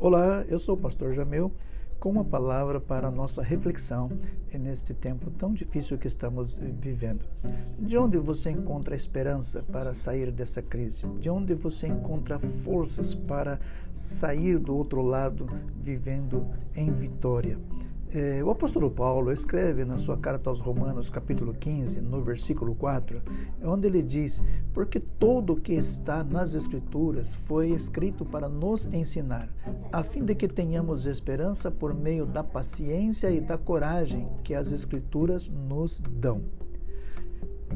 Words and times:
Olá, 0.00 0.44
eu 0.48 0.60
sou 0.60 0.76
o 0.76 0.78
pastor 0.78 1.12
Jamil 1.12 1.50
com 1.98 2.10
uma 2.10 2.24
palavra 2.24 2.78
para 2.78 3.08
a 3.08 3.10
nossa 3.10 3.42
reflexão 3.42 4.08
neste 4.54 4.94
tempo 4.94 5.28
tão 5.32 5.52
difícil 5.52 5.98
que 5.98 6.06
estamos 6.06 6.56
vivendo. 6.56 7.26
De 7.76 7.98
onde 7.98 8.16
você 8.16 8.48
encontra 8.48 8.94
esperança 8.94 9.64
para 9.72 9.94
sair 9.94 10.30
dessa 10.30 10.62
crise? 10.62 11.04
De 11.18 11.28
onde 11.28 11.52
você 11.52 11.88
encontra 11.88 12.38
forças 12.38 13.12
para 13.12 13.58
sair 13.92 14.60
do 14.60 14.76
outro 14.76 15.02
lado 15.02 15.48
vivendo 15.82 16.46
em 16.76 16.92
vitória? 16.92 17.58
É, 18.14 18.42
o 18.42 18.50
apóstolo 18.50 18.90
Paulo 18.90 19.30
escreve 19.30 19.84
na 19.84 19.98
sua 19.98 20.16
carta 20.16 20.48
aos 20.48 20.60
Romanos, 20.60 21.10
capítulo 21.10 21.52
15, 21.52 22.00
no 22.00 22.22
versículo 22.22 22.74
4, 22.74 23.20
onde 23.62 23.86
ele 23.86 24.02
diz: 24.02 24.42
Porque 24.72 24.98
todo 24.98 25.52
o 25.52 25.60
que 25.60 25.74
está 25.74 26.24
nas 26.24 26.54
Escrituras 26.54 27.34
foi 27.34 27.70
escrito 27.70 28.24
para 28.24 28.48
nos 28.48 28.86
ensinar, 28.86 29.50
a 29.92 30.02
fim 30.02 30.24
de 30.24 30.34
que 30.34 30.48
tenhamos 30.48 31.04
esperança 31.04 31.70
por 31.70 31.92
meio 31.92 32.24
da 32.24 32.42
paciência 32.42 33.30
e 33.30 33.42
da 33.42 33.58
coragem 33.58 34.26
que 34.42 34.54
as 34.54 34.72
Escrituras 34.72 35.50
nos 35.50 36.00
dão. 36.00 36.67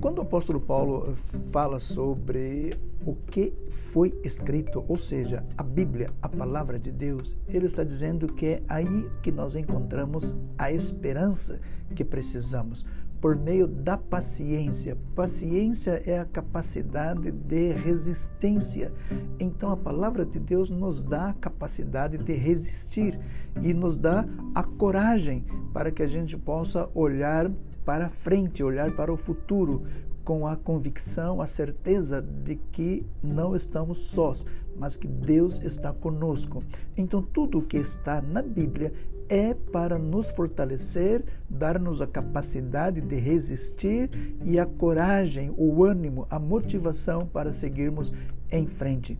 Quando 0.02 0.18
o 0.18 0.22
apóstolo 0.22 0.58
Paulo 0.58 1.14
fala 1.52 1.78
sobre 1.78 2.74
o 3.06 3.14
que 3.14 3.54
foi 3.70 4.12
escrito, 4.24 4.84
ou 4.88 4.98
seja, 4.98 5.44
a 5.56 5.62
Bíblia, 5.62 6.10
a 6.20 6.28
palavra 6.28 6.76
de 6.76 6.90
Deus, 6.90 7.36
ele 7.46 7.66
está 7.66 7.84
dizendo 7.84 8.26
que 8.26 8.46
é 8.46 8.62
aí 8.68 9.08
que 9.22 9.30
nós 9.30 9.54
encontramos 9.54 10.36
a 10.58 10.72
esperança 10.72 11.60
que 11.94 12.04
precisamos, 12.04 12.84
por 13.20 13.36
meio 13.36 13.68
da 13.68 13.96
paciência. 13.96 14.98
Paciência 15.14 16.02
é 16.04 16.18
a 16.18 16.24
capacidade 16.24 17.30
de 17.30 17.70
resistência. 17.70 18.92
Então 19.38 19.70
a 19.70 19.76
palavra 19.76 20.26
de 20.26 20.40
Deus 20.40 20.68
nos 20.68 21.00
dá 21.00 21.28
a 21.28 21.34
capacidade 21.34 22.18
de 22.18 22.32
resistir 22.32 23.20
e 23.62 23.72
nos 23.72 23.96
dá 23.96 24.26
a 24.52 24.64
coragem 24.64 25.44
para 25.72 25.92
que 25.92 26.02
a 26.02 26.08
gente 26.08 26.36
possa 26.36 26.90
olhar 26.92 27.48
para 27.84 28.08
frente, 28.08 28.62
olhar 28.62 28.92
para 28.92 29.12
o 29.12 29.16
futuro 29.16 29.82
com 30.24 30.46
a 30.46 30.56
convicção, 30.56 31.40
a 31.40 31.46
certeza 31.46 32.22
de 32.22 32.56
que 32.70 33.04
não 33.22 33.56
estamos 33.56 33.98
sós, 33.98 34.44
mas 34.76 34.96
que 34.96 35.08
Deus 35.08 35.60
está 35.62 35.92
conosco. 35.92 36.60
Então, 36.96 37.20
tudo 37.20 37.58
o 37.58 37.62
que 37.62 37.76
está 37.76 38.22
na 38.22 38.40
Bíblia 38.40 38.92
é 39.28 39.54
para 39.54 39.98
nos 39.98 40.30
fortalecer, 40.30 41.24
dar-nos 41.48 42.00
a 42.00 42.06
capacidade 42.06 43.00
de 43.00 43.16
resistir 43.16 44.10
e 44.44 44.58
a 44.58 44.66
coragem, 44.66 45.52
o 45.56 45.84
ânimo, 45.84 46.26
a 46.28 46.38
motivação 46.38 47.26
para 47.26 47.52
seguirmos 47.52 48.12
em 48.50 48.66
frente. 48.66 49.18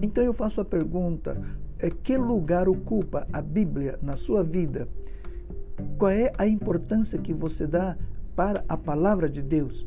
Então 0.00 0.24
eu 0.24 0.32
faço 0.32 0.60
a 0.60 0.64
pergunta: 0.64 1.40
é, 1.78 1.90
que 1.90 2.16
lugar 2.16 2.68
ocupa 2.68 3.26
a 3.32 3.42
Bíblia 3.42 3.98
na 4.00 4.16
sua 4.16 4.42
vida? 4.42 4.88
Qual 5.98 6.10
é 6.10 6.32
a 6.38 6.46
importância 6.46 7.18
que 7.18 7.32
você 7.32 7.66
dá 7.66 7.96
para 8.34 8.64
a 8.68 8.76
palavra 8.76 9.28
de 9.28 9.42
Deus? 9.42 9.86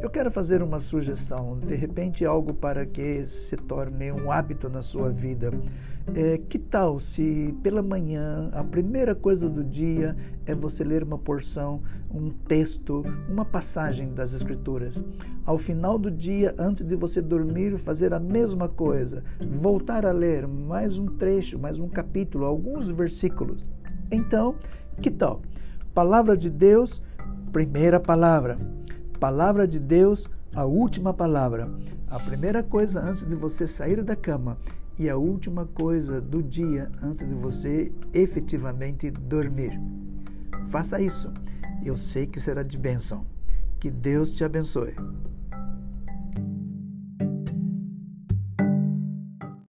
Eu 0.00 0.10
quero 0.10 0.30
fazer 0.30 0.62
uma 0.62 0.78
sugestão, 0.78 1.58
de 1.58 1.74
repente 1.74 2.24
algo 2.24 2.52
para 2.52 2.84
que 2.84 3.26
se 3.26 3.56
torne 3.56 4.12
um 4.12 4.30
hábito 4.30 4.68
na 4.68 4.82
sua 4.82 5.10
vida. 5.10 5.50
É, 6.14 6.38
que 6.38 6.58
tal 6.58 7.00
se 7.00 7.52
pela 7.62 7.82
manhã, 7.82 8.48
a 8.52 8.62
primeira 8.62 9.14
coisa 9.14 9.48
do 9.48 9.64
dia 9.64 10.16
é 10.44 10.54
você 10.54 10.84
ler 10.84 11.02
uma 11.02 11.18
porção, 11.18 11.82
um 12.14 12.30
texto, 12.30 13.02
uma 13.28 13.44
passagem 13.44 14.14
das 14.14 14.32
Escrituras? 14.32 15.02
Ao 15.44 15.58
final 15.58 15.98
do 15.98 16.10
dia, 16.10 16.54
antes 16.58 16.84
de 16.84 16.94
você 16.94 17.20
dormir, 17.20 17.76
fazer 17.78 18.14
a 18.14 18.20
mesma 18.20 18.68
coisa, 18.68 19.24
voltar 19.40 20.06
a 20.06 20.12
ler 20.12 20.46
mais 20.46 20.98
um 20.98 21.06
trecho, 21.06 21.58
mais 21.58 21.80
um 21.80 21.88
capítulo, 21.88 22.44
alguns 22.44 22.88
versículos. 22.88 23.68
Então, 24.12 24.54
que 25.00 25.10
tal? 25.10 25.42
Palavra 25.94 26.36
de 26.36 26.50
Deus, 26.50 27.02
primeira 27.52 28.00
palavra. 28.00 28.58
Palavra 29.18 29.66
de 29.66 29.78
Deus, 29.78 30.28
a 30.54 30.64
última 30.64 31.12
palavra. 31.14 31.70
A 32.08 32.18
primeira 32.18 32.62
coisa 32.62 33.00
antes 33.00 33.26
de 33.26 33.34
você 33.34 33.66
sair 33.66 34.02
da 34.02 34.14
cama 34.14 34.58
e 34.98 35.08
a 35.08 35.16
última 35.16 35.66
coisa 35.66 36.20
do 36.20 36.42
dia 36.42 36.90
antes 37.02 37.26
de 37.26 37.34
você 37.34 37.92
efetivamente 38.14 39.10
dormir. 39.10 39.78
Faça 40.70 41.00
isso. 41.00 41.32
Eu 41.84 41.96
sei 41.96 42.26
que 42.26 42.40
será 42.40 42.62
de 42.62 42.78
bênção. 42.78 43.24
Que 43.78 43.90
Deus 43.90 44.30
te 44.30 44.44
abençoe. 44.44 44.94